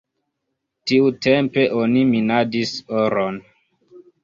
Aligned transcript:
Tiutempe 0.91 1.67
oni 1.81 2.03
minadis 2.15 2.75
oron. 3.03 3.41